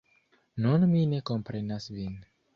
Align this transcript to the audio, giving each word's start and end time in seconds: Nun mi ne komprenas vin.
Nun 0.65 0.85
mi 0.95 1.03
ne 1.13 1.21
komprenas 1.31 1.89
vin. 2.01 2.19